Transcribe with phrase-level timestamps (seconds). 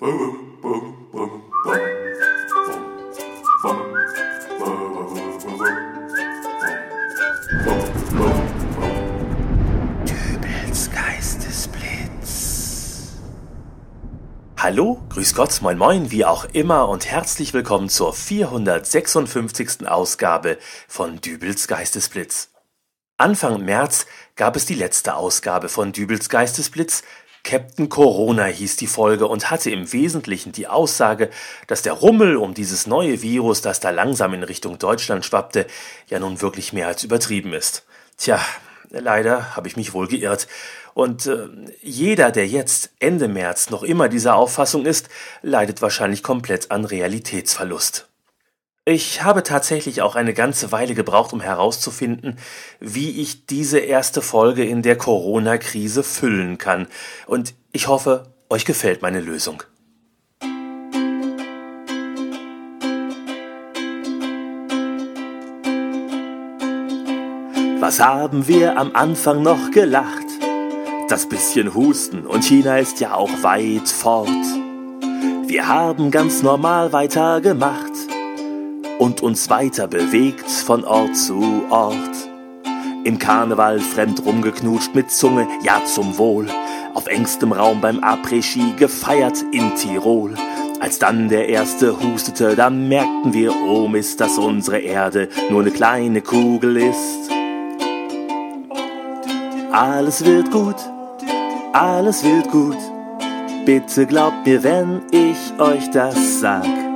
[0.00, 0.10] Hallo,
[15.08, 19.88] grüß Gott, moin moin, wie auch immer und herzlich willkommen zur 456.
[19.88, 22.50] Ausgabe von Dübels Geistesblitz.
[23.16, 24.06] Anfang März
[24.36, 27.02] gab es die letzte Ausgabe von Dübels Geistesblitz,
[27.44, 31.30] Captain Corona hieß die Folge und hatte im Wesentlichen die Aussage,
[31.66, 35.66] dass der Rummel um dieses neue Virus, das da langsam in Richtung Deutschland schwappte,
[36.08, 37.84] ja nun wirklich mehr als übertrieben ist.
[38.16, 38.40] Tja,
[38.90, 40.48] leider habe ich mich wohl geirrt.
[40.94, 41.48] Und äh,
[41.80, 45.08] jeder, der jetzt Ende März noch immer dieser Auffassung ist,
[45.42, 48.07] leidet wahrscheinlich komplett an Realitätsverlust.
[48.90, 52.38] Ich habe tatsächlich auch eine ganze Weile gebraucht, um herauszufinden,
[52.80, 56.86] wie ich diese erste Folge in der Corona-Krise füllen kann.
[57.26, 59.62] Und ich hoffe, euch gefällt meine Lösung.
[67.80, 70.24] Was haben wir am Anfang noch gelacht?
[71.10, 74.30] Das bisschen Husten und China ist ja auch weit fort.
[75.46, 77.87] Wir haben ganz normal weitergemacht
[78.98, 82.28] und uns weiter bewegt von Ort zu Ort.
[83.04, 86.46] Im Karneval fremd rumgeknutscht mit Zunge, ja zum Wohl.
[86.94, 90.34] Auf engstem Raum beim Après-Ski gefeiert in Tirol.
[90.80, 95.70] Als dann der erste hustete, dann merkten wir, oh Mist, dass unsere Erde nur eine
[95.70, 97.30] kleine Kugel ist.
[99.72, 100.76] Alles wird gut,
[101.72, 102.78] alles wird gut.
[103.64, 106.87] Bitte glaubt mir, wenn ich euch das sag.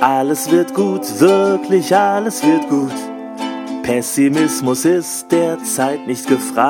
[0.00, 2.92] Alles wird gut, wirklich alles wird gut.
[3.82, 6.68] Pessimismus ist derzeit nicht gefragt.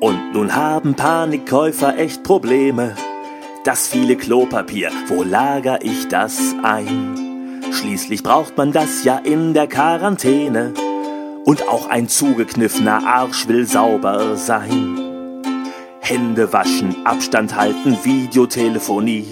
[0.00, 2.96] Und nun haben Panikkäufer echt Probleme.
[3.64, 7.62] Das viele Klopapier, wo lager ich das ein?
[7.70, 10.74] Schließlich braucht man das ja in der Quarantäne.
[11.44, 15.01] Und auch ein zugekniffener Arsch will sauber sein.
[16.04, 19.28] Hände waschen, Abstand halten, Videotelefonie,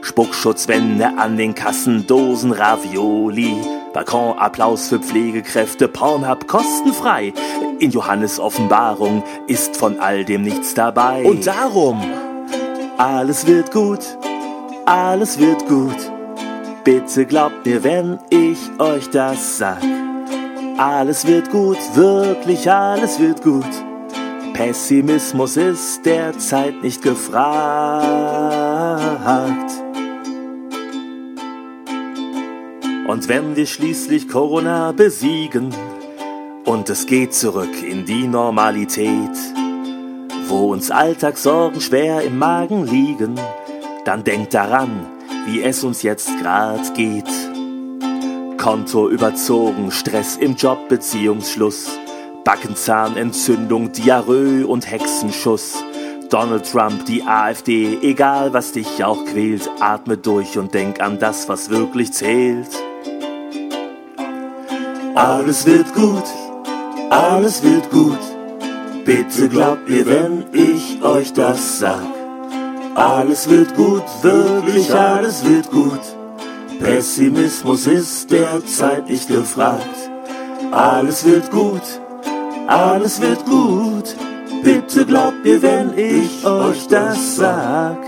[0.00, 3.54] Spuckschutzwände an den Kassen, Dosen Ravioli,
[3.92, 7.34] Balkonapplaus für Pflegekräfte, Pornhub kostenfrei.
[7.78, 11.24] In Johannes Offenbarung ist von all dem nichts dabei.
[11.24, 12.02] Und darum,
[12.96, 14.00] alles wird gut,
[14.86, 16.10] alles wird gut.
[16.84, 19.82] Bitte glaubt mir, wenn ich euch das sag.
[20.78, 23.93] Alles wird gut, wirklich alles wird gut.
[24.54, 27.44] Pessimismus ist derzeit nicht gefragt.
[33.08, 35.74] Und wenn wir schließlich Corona besiegen
[36.64, 39.36] und es geht zurück in die Normalität,
[40.46, 43.34] wo uns Alltagssorgen schwer im Magen liegen,
[44.04, 45.04] dann denkt daran,
[45.46, 47.28] wie es uns jetzt grad geht.
[48.56, 51.98] Konto überzogen, Stress im Job, Beziehungsschluss
[52.44, 55.82] Backenzahnentzündung, Diarrhoe und Hexenschuss.
[56.28, 61.48] Donald Trump, die AfD, egal was dich auch quält, atme durch und denk an das,
[61.48, 62.68] was wirklich zählt.
[65.14, 66.24] Alles wird gut,
[67.08, 68.18] alles wird gut.
[69.04, 72.02] Bitte glaubt mir, wenn ich euch das sag.
[72.94, 76.00] Alles wird gut, wirklich alles wird gut.
[76.80, 80.10] Pessimismus ist derzeit nicht gefragt.
[80.72, 81.82] Alles wird gut
[82.66, 84.16] alles wird gut.
[84.62, 87.98] Bitte glaubt mir, wenn ich euch das sag.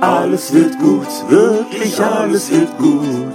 [0.00, 3.34] Alles wird gut, wirklich alles wird gut.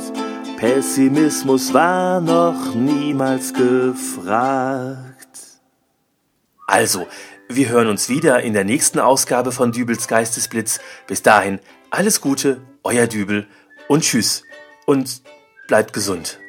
[0.58, 5.28] Pessimismus war noch niemals gefragt.
[6.68, 7.06] Also,
[7.50, 10.80] wir hören uns wieder in der nächsten Ausgabe von Dübels Geistesblitz.
[11.06, 11.60] Bis dahin,
[11.90, 13.46] alles Gute, euer Dübel
[13.88, 14.44] und tschüss
[14.86, 15.22] und
[15.68, 16.40] bleibt gesund.